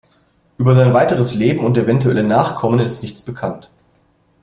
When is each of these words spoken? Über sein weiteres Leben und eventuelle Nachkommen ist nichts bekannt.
Über 0.57 0.73
sein 0.75 0.95
weiteres 0.95 1.35
Leben 1.35 1.63
und 1.63 1.77
eventuelle 1.77 2.23
Nachkommen 2.23 2.79
ist 2.79 3.03
nichts 3.03 3.21
bekannt. 3.21 3.69